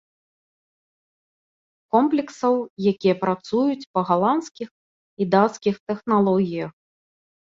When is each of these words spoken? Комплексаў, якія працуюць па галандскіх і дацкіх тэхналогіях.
Комплексаў, 1.95 2.53
якія 2.91 3.15
працуюць 3.23 3.89
па 3.97 4.01
галандскіх 4.09 4.69
і 4.71 5.23
дацкіх 5.37 5.75
тэхналогіях. 5.93 6.71